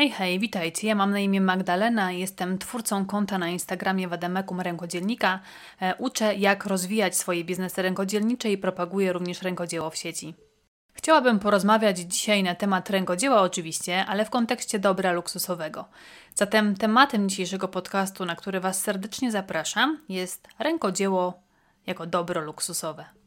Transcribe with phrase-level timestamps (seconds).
[0.00, 0.88] Hej, hej, witajcie.
[0.88, 5.40] Ja mam na imię Magdalena, jestem twórcą konta na Instagramie Wademekum Rękodzielnika.
[5.80, 10.34] E, uczę, jak rozwijać swoje biznesy rękodzielnicze i propaguję również rękodzieło w sieci.
[10.92, 15.84] Chciałabym porozmawiać dzisiaj na temat rękodzieła, oczywiście, ale w kontekście dobra luksusowego.
[16.34, 21.42] Zatem tematem dzisiejszego podcastu, na który Was serdecznie zapraszam, jest rękodzieło
[21.86, 23.19] jako dobro luksusowe.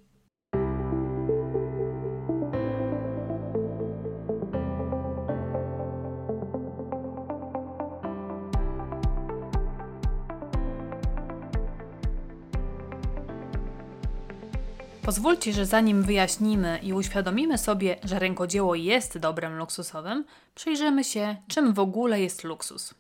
[15.04, 20.26] Pozwólcie, że zanim wyjaśnimy i uświadomimy sobie, że rękodzieło jest dobrem luksusowym,
[20.56, 22.94] przyjrzymy się, czym w ogóle jest luksus.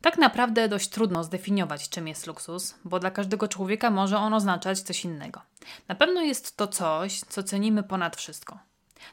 [0.00, 4.80] Tak naprawdę dość trudno zdefiniować, czym jest luksus, bo dla każdego człowieka może on oznaczać
[4.80, 5.42] coś innego.
[5.88, 8.58] Na pewno jest to coś, co cenimy ponad wszystko.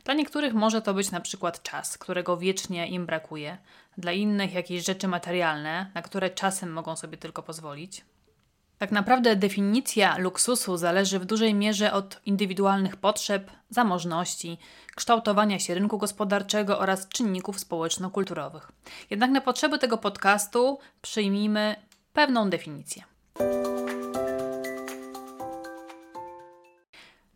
[0.03, 3.57] Dla niektórych może to być na przykład czas, którego wiecznie im brakuje,
[3.97, 8.05] dla innych jakieś rzeczy materialne, na które czasem mogą sobie tylko pozwolić.
[8.77, 14.57] Tak naprawdę definicja luksusu zależy w dużej mierze od indywidualnych potrzeb, zamożności,
[14.95, 18.71] kształtowania się rynku gospodarczego oraz czynników społeczno-kulturowych.
[19.09, 21.75] Jednak na potrzeby tego podcastu przyjmijmy
[22.13, 23.03] pewną definicję.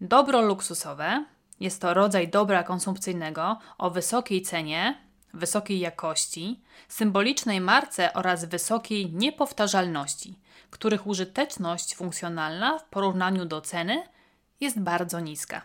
[0.02, 1.26] Dobro luksusowe
[1.60, 4.98] jest to rodzaj dobra konsumpcyjnego o wysokiej cenie,
[5.34, 10.40] wysokiej jakości, symbolicznej marce oraz wysokiej niepowtarzalności,
[10.70, 14.04] których użyteczność funkcjonalna w porównaniu do ceny
[14.60, 15.62] jest bardzo niska.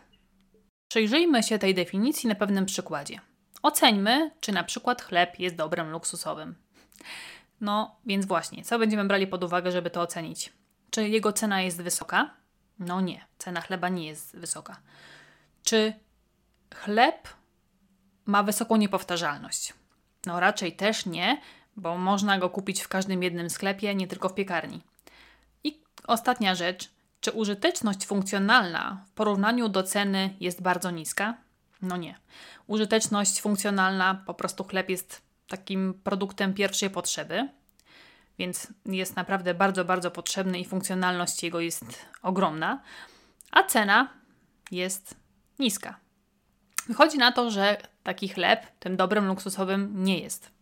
[0.89, 3.21] Przyjrzyjmy się tej definicji na pewnym przykładzie.
[3.63, 6.55] Oceńmy, czy na przykład chleb jest dobrem luksusowym.
[7.61, 10.53] No, więc właśnie, co będziemy brali pod uwagę, żeby to ocenić?
[10.91, 12.31] Czy jego cena jest wysoka?
[12.79, 14.77] No nie, cena chleba nie jest wysoka.
[15.63, 15.93] Czy
[16.75, 17.29] chleb
[18.25, 19.75] ma wysoką niepowtarzalność?
[20.27, 21.41] No raczej też nie,
[21.77, 24.81] bo można go kupić w każdym jednym sklepie, nie tylko w piekarni.
[25.65, 31.35] I ostatnia rzecz, czy użyteczność funkcjonalna w porównaniu do ceny jest bardzo niska?
[31.83, 32.19] No nie.
[32.67, 37.49] Użyteczność funkcjonalna, po prostu chleb jest takim produktem pierwszej potrzeby,
[38.39, 41.85] więc jest naprawdę bardzo, bardzo potrzebny i funkcjonalność jego jest
[42.23, 42.83] ogromna,
[43.51, 44.09] a cena
[44.71, 45.15] jest
[45.59, 46.01] niska.
[46.89, 50.56] Wychodzi na to, że taki chleb tym dobrem luksusowym nie jest.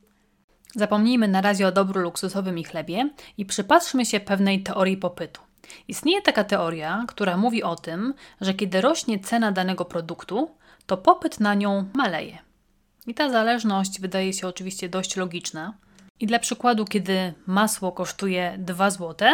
[0.75, 5.41] Zapomnijmy na razie o dobru luksusowym i chlebie i przypatrzmy się pewnej teorii popytu.
[5.89, 10.51] Istnieje taka teoria, która mówi o tym, że kiedy rośnie cena danego produktu,
[10.87, 12.39] to popyt na nią maleje.
[13.07, 15.75] I ta zależność wydaje się oczywiście dość logiczna.
[16.21, 19.29] I dla przykładu, kiedy masło kosztuje 2 zł,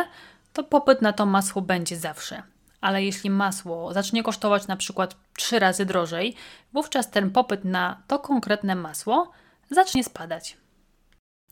[0.52, 2.42] to popyt na to masło będzie zawsze.
[2.80, 6.34] Ale jeśli masło zacznie kosztować na przykład 3 razy drożej,
[6.72, 9.30] wówczas ten popyt na to konkretne masło
[9.70, 10.56] zacznie spadać.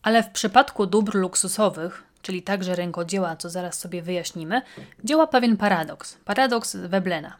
[0.02, 4.62] Ale w przypadku dóbr luksusowych, czyli także rękodzieła, co zaraz sobie wyjaśnimy,
[5.04, 6.18] działa pewien paradoks.
[6.24, 7.36] Paradoks Weblena.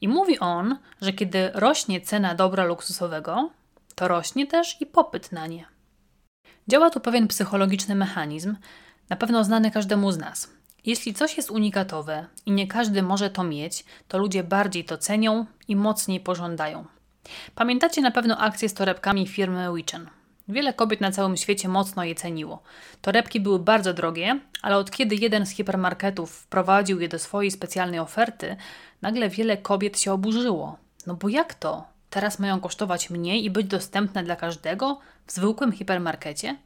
[0.00, 3.50] I mówi on, że kiedy rośnie cena dobra luksusowego,
[3.94, 5.64] to rośnie też i popyt na nie.
[6.68, 8.56] Działa tu pewien psychologiczny mechanizm,
[9.08, 10.50] na pewno znany każdemu z nas.
[10.84, 15.46] Jeśli coś jest unikatowe i nie każdy może to mieć, to ludzie bardziej to cenią
[15.68, 16.84] i mocniej pożądają.
[17.54, 20.10] Pamiętacie na pewno akcję z torebkami firmy Wichen.
[20.48, 22.62] Wiele kobiet na całym świecie mocno je ceniło.
[23.00, 28.00] Torebki były bardzo drogie, ale od kiedy jeden z hipermarketów wprowadził je do swojej specjalnej
[28.00, 28.56] oferty,
[29.02, 30.78] nagle wiele kobiet się oburzyło.
[31.06, 31.84] No bo jak to?
[32.10, 36.56] Teraz mają kosztować mniej i być dostępne dla każdego w zwykłym hipermarkecie?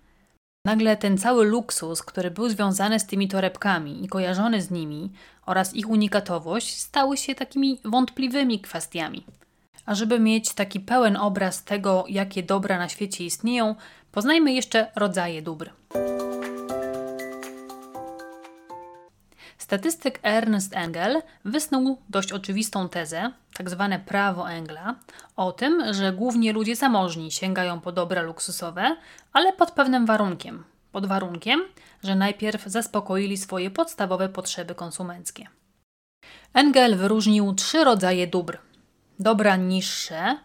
[0.64, 5.12] Nagle ten cały luksus, który był związany z tymi torebkami i kojarzony z nimi
[5.46, 9.24] oraz ich unikatowość, stały się takimi wątpliwymi kwestiami.
[9.88, 13.74] A żeby mieć taki pełen obraz tego, jakie dobra na świecie istnieją,
[14.12, 15.70] poznajmy jeszcze rodzaje dóbr.
[19.58, 24.94] Statystyk Ernest Engel wysnuł dość oczywistą tezę, tak zwane prawo Engla,
[25.36, 28.96] o tym, że głównie ludzie zamożni sięgają po dobra luksusowe,
[29.32, 30.64] ale pod pewnym warunkiem.
[30.92, 31.60] Pod warunkiem,
[32.02, 35.46] że najpierw zaspokoili swoje podstawowe potrzeby konsumenckie.
[36.54, 38.58] Engel wyróżnił trzy rodzaje dóbr
[39.18, 40.38] dobra niższe,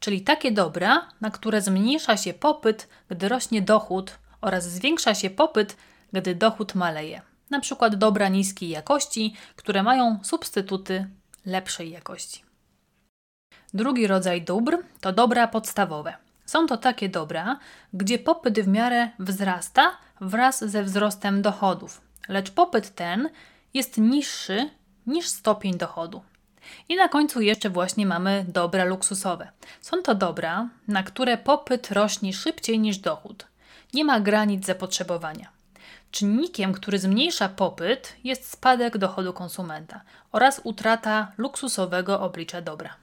[0.00, 5.76] czyli takie dobra, na które zmniejsza się popyt, gdy rośnie dochód oraz zwiększa się popyt,
[6.12, 7.22] gdy dochód maleje.
[7.50, 11.08] Na przykład dobra niskiej jakości, które mają substytuty
[11.46, 12.44] lepszej jakości.
[13.74, 16.14] Drugi rodzaj dóbr to dobra podstawowe.
[16.46, 17.58] Są to takie dobra,
[17.92, 23.28] gdzie popyt w miarę wzrasta wraz ze wzrostem dochodów, lecz popyt ten
[23.74, 24.70] jest niższy
[25.06, 26.22] niż stopień dochodu.
[26.88, 29.48] I na końcu jeszcze właśnie mamy dobra luksusowe.
[29.80, 33.46] Są to dobra, na które popyt rośnie szybciej niż dochód.
[33.94, 35.48] Nie ma granic zapotrzebowania.
[36.10, 40.00] Czynnikiem, który zmniejsza popyt, jest spadek dochodu konsumenta
[40.32, 42.96] oraz utrata luksusowego oblicza dobra.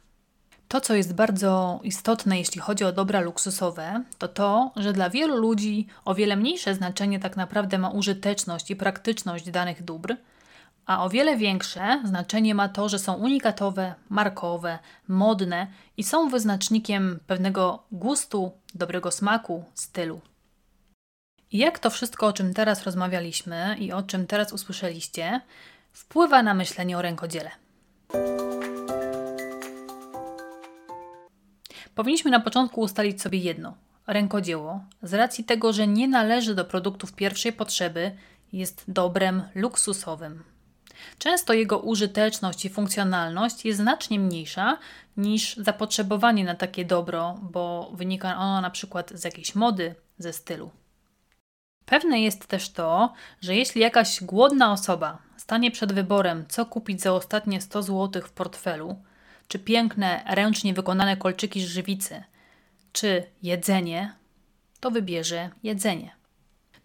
[0.67, 5.37] To, co jest bardzo istotne, jeśli chodzi o dobra luksusowe, to to, że dla wielu
[5.37, 10.15] ludzi o wiele mniejsze znaczenie tak naprawdę ma użyteczność i praktyczność danych dóbr,
[10.87, 15.67] a o wiele większe znaczenie ma to, że są unikatowe, markowe, modne
[15.97, 20.21] i są wyznacznikiem pewnego gustu, dobrego smaku, stylu.
[21.51, 25.41] I jak to wszystko, o czym teraz rozmawialiśmy i o czym teraz usłyszeliście,
[25.91, 27.51] wpływa na myślenie o rękodziele?
[31.95, 33.77] Powinniśmy na początku ustalić sobie jedno.
[34.07, 38.11] Rękodzieło, z racji tego, że nie należy do produktów pierwszej potrzeby,
[38.53, 40.43] jest dobrem luksusowym.
[41.17, 44.77] Często jego użyteczność i funkcjonalność jest znacznie mniejsza
[45.17, 50.71] niż zapotrzebowanie na takie dobro, bo wynika ono na przykład z jakiejś mody, ze stylu.
[51.85, 57.13] Pewne jest też to, że jeśli jakaś głodna osoba stanie przed wyborem, co kupić za
[57.13, 58.95] ostatnie 100 zł w portfelu,
[59.47, 62.23] czy piękne, ręcznie wykonane kolczyki z żywicy,
[62.93, 64.13] czy jedzenie,
[64.79, 66.16] to wybierze jedzenie.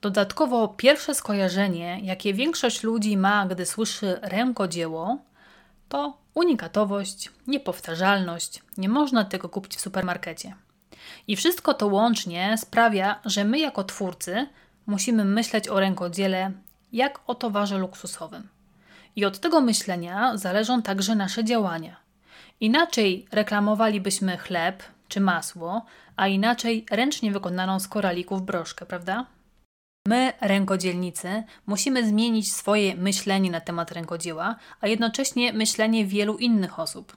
[0.02, 5.18] Dodatkowo pierwsze skojarzenie, jakie większość ludzi ma, gdy słyszy rękodzieło,
[5.88, 8.62] to unikatowość, niepowtarzalność.
[8.78, 10.54] Nie można tego kupić w supermarkecie.
[11.28, 14.46] I wszystko to łącznie sprawia, że my jako twórcy
[14.86, 16.52] musimy myśleć o rękodziele
[16.92, 18.48] jak o towarze luksusowym.
[19.16, 21.96] I od tego myślenia zależą także nasze działania.
[22.60, 25.84] Inaczej reklamowalibyśmy chleb czy masło,
[26.16, 29.26] a inaczej ręcznie wykonaną z koralików broszkę, prawda?
[30.06, 37.16] My, rękodzielnicy, musimy zmienić swoje myślenie na temat rękodzieła, a jednocześnie myślenie wielu innych osób.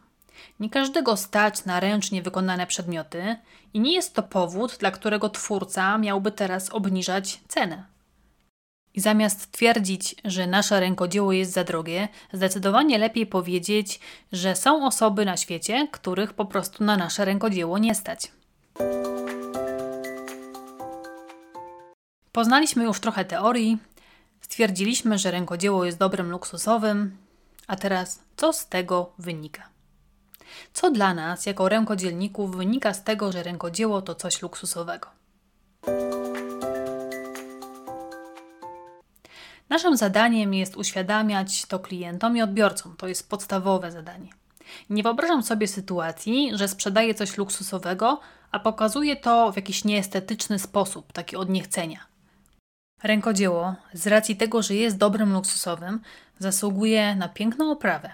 [0.60, 3.36] Nie każdego stać na ręcznie wykonane przedmioty
[3.74, 7.86] i nie jest to powód, dla którego twórca miałby teraz obniżać cenę.
[8.94, 14.00] I zamiast twierdzić, że nasze rękodzieło jest za drogie, zdecydowanie lepiej powiedzieć,
[14.32, 18.32] że są osoby na świecie, których po prostu na nasze rękodzieło nie stać.
[22.36, 23.78] Poznaliśmy już trochę teorii,
[24.42, 27.18] stwierdziliśmy, że rękodzieło jest dobrem luksusowym,
[27.68, 29.64] a teraz co z tego wynika?
[30.74, 35.08] Co dla nas, jako rękodzielników, wynika z tego, że rękodzieło to coś luksusowego?
[39.70, 42.96] Naszym zadaniem jest uświadamiać to klientom i odbiorcom.
[42.98, 44.30] To jest podstawowe zadanie.
[44.90, 48.20] Nie wyobrażam sobie sytuacji, że sprzedaję coś luksusowego,
[48.52, 52.15] a pokazuję to w jakiś nieestetyczny sposób, taki od niechcenia.
[53.06, 56.00] Rękodzieło, z racji tego, że jest dobrym luksusowym,
[56.40, 58.12] zasługuje na piękną oprawę.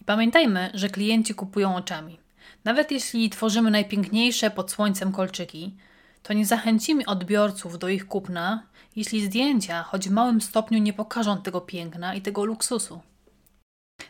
[0.00, 2.18] I pamiętajmy, że klienci kupują oczami.
[2.64, 5.76] Nawet jeśli tworzymy najpiękniejsze pod słońcem kolczyki,
[6.22, 8.62] to nie zachęcimy odbiorców do ich kupna,
[8.96, 13.00] jeśli zdjęcia, choć w małym stopniu, nie pokażą tego piękna i tego luksusu.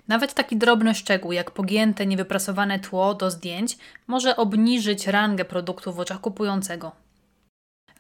[0.08, 6.00] Nawet taki drobny szczegół, jak pogięte, niewyprasowane tło do zdjęć, może obniżyć rangę produktu w
[6.00, 6.92] oczach kupującego.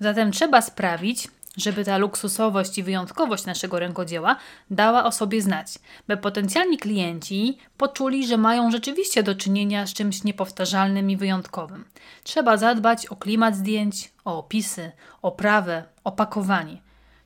[0.00, 4.36] Zatem trzeba sprawić, żeby ta luksusowość i wyjątkowość naszego rękodzieła
[4.70, 5.78] dała o sobie znać,
[6.08, 11.84] by potencjalni klienci poczuli, że mają rzeczywiście do czynienia z czymś niepowtarzalnym i wyjątkowym.
[12.24, 16.76] Trzeba zadbać o klimat zdjęć, o opisy, oprawę, opakowanie,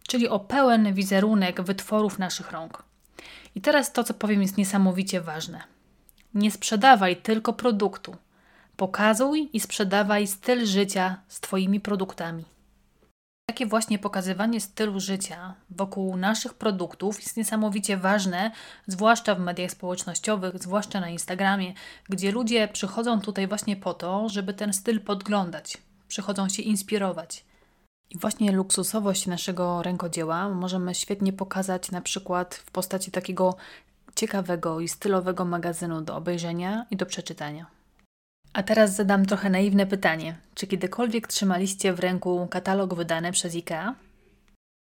[0.09, 2.83] czyli o pełen wizerunek wytworów naszych rąk.
[3.55, 5.61] I teraz to, co powiem, jest niesamowicie ważne.
[6.35, 8.17] Nie sprzedawaj tylko produktu.
[8.76, 12.45] Pokazuj i sprzedawaj styl życia z Twoimi produktami.
[13.49, 18.50] Takie właśnie pokazywanie stylu życia wokół naszych produktów jest niesamowicie ważne,
[18.87, 21.75] zwłaszcza w mediach społecznościowych, zwłaszcza na Instagramie,
[22.09, 25.78] gdzie ludzie przychodzą tutaj właśnie po to, żeby ten styl podglądać,
[26.09, 27.45] przychodzą się inspirować.
[28.11, 33.57] I właśnie luksusowość naszego rękodzieła możemy świetnie pokazać na przykład w postaci takiego
[34.14, 37.77] ciekawego i stylowego magazynu do obejrzenia i do przeczytania.
[38.52, 40.37] A teraz zadam trochę naiwne pytanie.
[40.55, 43.95] Czy kiedykolwiek trzymaliście w ręku katalog wydany przez IKEA?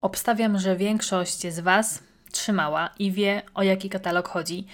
[0.01, 4.67] Obstawiam, że większość z Was trzymała i wie, o jaki katalog chodzi.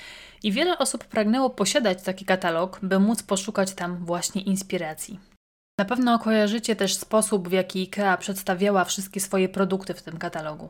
[0.44, 5.20] I wiele osób pragnęło posiadać taki katalog, by móc poszukać tam właśnie inspiracji.
[5.80, 10.70] Na pewno kojarzycie też sposób, w jaki IKEA przedstawiała wszystkie swoje produkty w tym katalogu.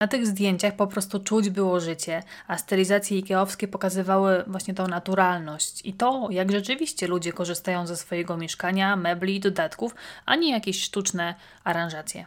[0.00, 5.86] Na tych zdjęciach po prostu czuć było życie, a stylizacje ikeowskie pokazywały właśnie tą naturalność
[5.86, 9.94] i to, jak rzeczywiście ludzie korzystają ze swojego mieszkania, mebli i dodatków,
[10.26, 12.26] a nie jakieś sztuczne aranżacje.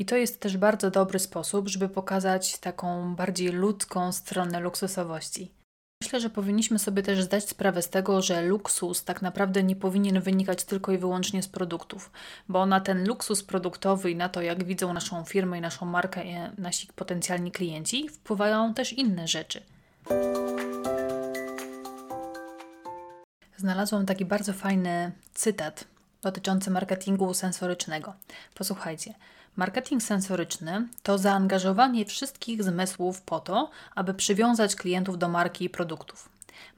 [0.00, 5.50] I to jest też bardzo dobry sposób, żeby pokazać taką bardziej ludzką stronę luksusowości.
[6.02, 10.20] Myślę, że powinniśmy sobie też zdać sprawę z tego, że luksus tak naprawdę nie powinien
[10.20, 12.10] wynikać tylko i wyłącznie z produktów,
[12.48, 16.24] bo na ten luksus produktowy i na to, jak widzą naszą firmę i naszą markę
[16.24, 19.62] i nasi potencjalni klienci, wpływają też inne rzeczy.
[23.56, 25.84] Znalazłam taki bardzo fajny cytat
[26.22, 28.14] dotyczący marketingu sensorycznego.
[28.54, 29.14] Posłuchajcie.
[29.56, 36.28] Marketing sensoryczny to zaangażowanie wszystkich zmysłów po to, aby przywiązać klientów do marki i produktów.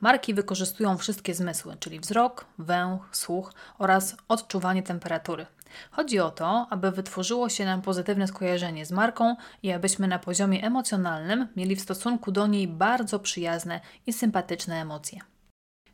[0.01, 5.47] Marki wykorzystują wszystkie zmysły, czyli wzrok, węch, słuch oraz odczuwanie temperatury.
[5.91, 10.65] Chodzi o to, aby wytworzyło się nam pozytywne skojarzenie z marką i abyśmy na poziomie
[10.65, 15.21] emocjonalnym mieli w stosunku do niej bardzo przyjazne i sympatyczne emocje.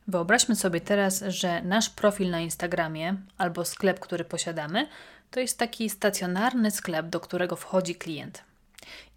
[0.07, 4.87] Wyobraźmy sobie teraz, że nasz profil na Instagramie albo sklep, który posiadamy,
[5.31, 8.43] to jest taki stacjonarny sklep, do którego wchodzi klient.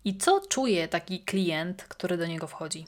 [0.05, 2.87] I co czuje taki klient, który do niego wchodzi?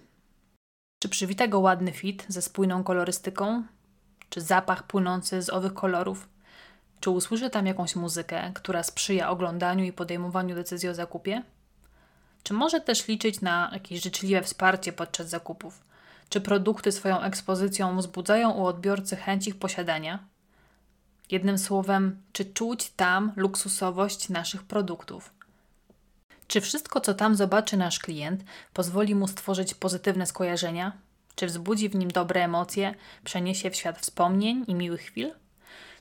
[1.03, 3.65] Czy przywita go ładny fit ze spójną kolorystyką?
[4.31, 6.29] Czy zapach płynący z owych kolorów?
[7.01, 11.43] Czy usłyszy tam jakąś muzykę, która sprzyja oglądaniu i podejmowaniu decyzji o zakupie?
[12.43, 15.85] Czy może też liczyć na jakieś życzliwe wsparcie podczas zakupów?
[16.29, 20.30] Czy produkty swoją ekspozycją wzbudzają u odbiorcy chęć ich posiadania?
[21.31, 25.33] Jednym słowem, czy czuć tam luksusowość naszych produktów?
[26.47, 28.45] Czy wszystko, co tam zobaczy nasz klient,
[28.75, 30.93] pozwoli mu stworzyć pozytywne skojarzenia?
[31.35, 32.95] Czy wzbudzi w nim dobre emocje,
[33.25, 35.31] przeniesie w świat wspomnień i miłych chwil?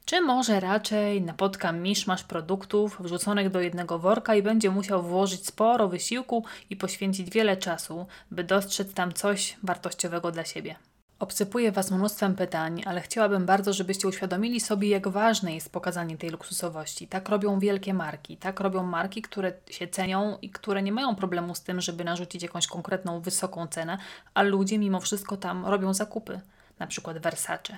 [0.05, 5.87] Czy może raczej napotka miszmasz produktów wrzuconych do jednego worka i będzie musiał włożyć sporo
[5.87, 10.75] wysiłku i poświęcić wiele czasu, by dostrzec tam coś wartościowego dla siebie?
[11.19, 16.29] Obsypuję Was mnóstwem pytań, ale chciałabym bardzo, żebyście uświadomili sobie, jak ważne jest pokazanie tej
[16.29, 17.07] luksusowości.
[17.07, 21.55] Tak robią wielkie marki, tak robią marki, które się cenią i które nie mają problemu
[21.55, 23.97] z tym, żeby narzucić jakąś konkretną, wysoką cenę,
[24.33, 26.41] a ludzie mimo wszystko tam robią zakupy,
[26.79, 27.77] na przykład Versace.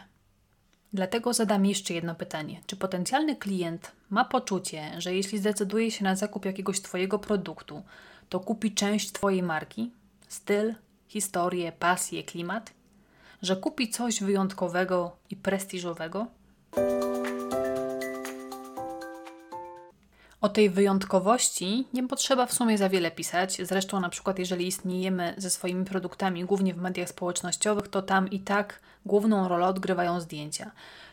[0.94, 2.62] Dlatego zadam jeszcze jedno pytanie.
[2.68, 7.84] Czy potencjalny klient ma poczucie, że jeśli zdecyduje się na zakup jakiegoś Twojego produktu,
[8.30, 9.92] to kupi część Twojej marki?
[10.28, 10.76] Styl,
[11.08, 12.81] historię, pasję, klimat?
[13.42, 16.28] Że kupi coś wyjątkowego i prestiżowego?
[20.42, 23.58] O tej wyjątkowości nie potrzeba w sumie za wiele pisać.
[23.64, 28.40] Zresztą, na przykład, jeżeli istniejemy ze swoimi produktami głównie w mediach społecznościowych, to tam i
[28.40, 30.72] tak główną rolę odgrywają zdjęcia.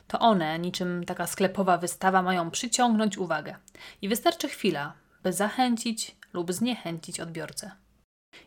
[0.08, 3.56] To one, niczym taka sklepowa wystawa, mają przyciągnąć uwagę.
[4.02, 4.92] I wystarczy chwila,
[5.22, 7.70] by zachęcić lub zniechęcić odbiorcę.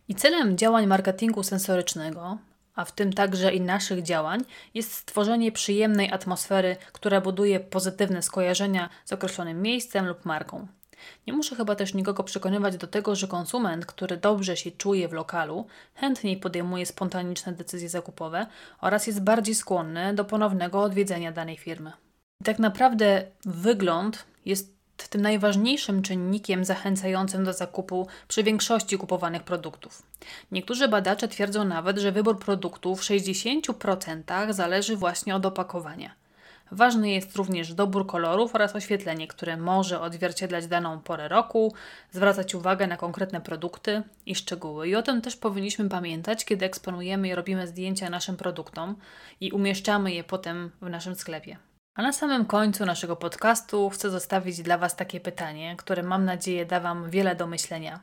[0.08, 2.38] I celem działań marketingu sensorycznego
[2.76, 8.90] a w tym także i naszych działań, jest stworzenie przyjemnej atmosfery, która buduje pozytywne skojarzenia
[9.06, 10.68] z określonym miejscem lub marką.
[11.28, 15.14] Nie muszę chyba też nikogo przekonywać do tego, że konsument, który dobrze się czuje w
[15.14, 18.48] lokalu, chętniej podejmuje spontaniczne decyzje zakupowe
[18.82, 21.92] oraz jest bardziej skłonny do ponownego odwiedzenia danej firmy.
[22.42, 30.04] I tak naprawdę wygląd jest tym najważniejszym czynnikiem zachęcającym do zakupu przy większości kupowanych produktów.
[30.52, 36.12] Niektórzy badacze twierdzą nawet, że wybór produktów w 60% zależy właśnie od opakowania.
[36.72, 41.74] Ważny jest również dobór kolorów oraz oświetlenie, które może odzwierciedlać daną porę roku,
[42.12, 44.88] zwracać uwagę na konkretne produkty i szczegóły.
[44.88, 48.96] I o tym też powinniśmy pamiętać, kiedy eksponujemy i robimy zdjęcia naszym produktom
[49.42, 51.58] i umieszczamy je potem w naszym sklepie.
[51.96, 56.66] A na samym końcu naszego podcastu chcę zostawić dla Was takie pytanie, które mam nadzieję
[56.66, 58.00] da Wam wiele do myślenia.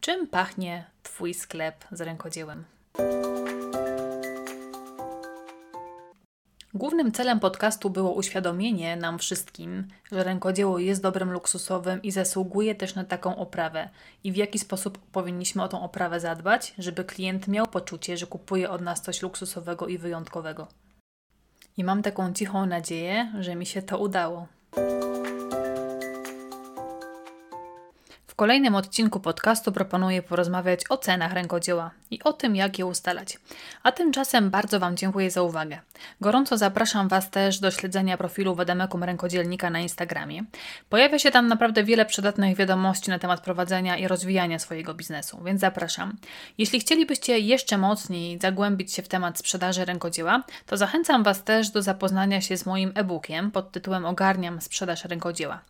[0.00, 2.64] Czym pachnie Twój sklep z rękodziełem?
[6.74, 12.94] Głównym celem podcastu było uświadomienie nam wszystkim, że rękodzieło jest dobrem luksusowym i zasługuje też
[12.94, 13.88] na taką oprawę
[14.24, 18.70] i w jaki sposób powinniśmy o tą oprawę zadbać, żeby klient miał poczucie, że kupuje
[18.70, 20.81] od nas coś luksusowego i wyjątkowego.
[21.76, 24.46] I mam taką cichą nadzieję, że mi się to udało.
[28.42, 33.38] Kolejnym odcinku podcastu proponuję porozmawiać o cenach rękodzieła i o tym, jak je ustalać.
[33.82, 35.78] A tymczasem bardzo Wam dziękuję za uwagę.
[36.20, 40.44] Gorąco zapraszam Was też do śledzenia profilu Wademekum Rękodzielnika na Instagramie.
[40.88, 45.60] Pojawia się tam naprawdę wiele przydatnych wiadomości na temat prowadzenia i rozwijania swojego biznesu, więc
[45.60, 46.16] zapraszam.
[46.58, 51.82] Jeśli chcielibyście jeszcze mocniej zagłębić się w temat sprzedaży rękodzieła, to zachęcam Was też do
[51.82, 55.60] zapoznania się z moim e-bookiem pod tytułem Ogarniam sprzedaż rękodzieła.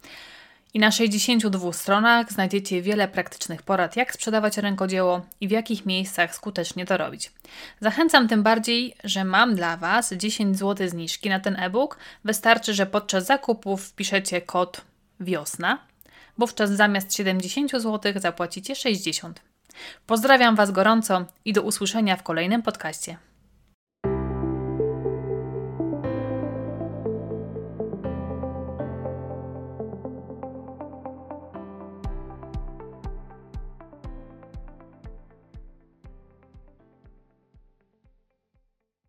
[0.74, 6.34] I na 62 stronach znajdziecie wiele praktycznych porad, jak sprzedawać rękodzieło i w jakich miejscach
[6.34, 7.32] skutecznie to robić.
[7.80, 11.98] Zachęcam tym bardziej, że mam dla Was 10 zł zniżki na ten e-book.
[12.24, 14.80] Wystarczy, że podczas zakupów wpiszecie kod
[15.20, 15.78] wiosna,
[16.38, 19.40] wówczas zamiast 70 zł zapłacicie 60.
[20.06, 23.16] Pozdrawiam Was gorąco i do usłyszenia w kolejnym podcaście.